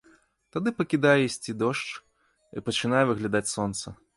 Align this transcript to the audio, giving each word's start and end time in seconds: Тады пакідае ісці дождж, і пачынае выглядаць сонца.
Тады 0.55 0.71
пакідае 0.79 1.19
ісці 1.27 1.55
дождж, 1.65 1.91
і 2.59 2.65
пачынае 2.71 3.05
выглядаць 3.11 3.47
сонца. 3.55 3.87